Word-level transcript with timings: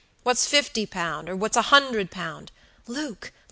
What's 0.23 0.47
fifty 0.47 0.87
pound, 0.87 1.29
or 1.29 1.35
what's 1.35 1.55
a 1.55 1.61
hundred 1.61 2.09
pound" 2.09 2.51
"Luke! 2.87 3.31